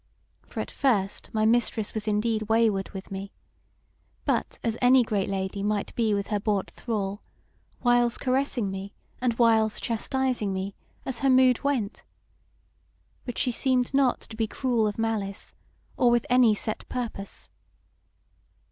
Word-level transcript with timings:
For 0.47 0.61
at 0.61 0.71
first 0.71 1.29
my 1.31 1.45
Mistress 1.45 1.93
was 1.93 2.07
indeed 2.07 2.49
wayward 2.49 2.89
with 2.89 3.11
me, 3.11 3.31
but 4.25 4.57
as 4.63 4.75
any 4.81 5.03
great 5.03 5.29
lady 5.29 5.61
might 5.61 5.93
be 5.93 6.15
with 6.15 6.29
her 6.29 6.39
bought 6.39 6.71
thrall, 6.71 7.21
whiles 7.81 8.17
caressing 8.17 8.71
me, 8.71 8.95
and 9.19 9.33
whiles 9.33 9.79
chastising 9.79 10.51
me, 10.53 10.73
as 11.05 11.19
her 11.19 11.29
mood 11.29 11.63
went; 11.63 12.03
but 13.25 13.37
she 13.37 13.51
seemed 13.51 13.93
not 13.93 14.21
to 14.21 14.35
be 14.35 14.47
cruel 14.47 14.87
of 14.87 14.97
malice, 14.97 15.53
or 15.97 16.09
with 16.09 16.25
any 16.31 16.55
set 16.55 16.89
purpose. 16.89 17.51